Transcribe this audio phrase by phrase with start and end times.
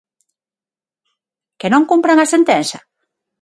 [1.59, 2.79] ¿Que non cumpran a sentenza?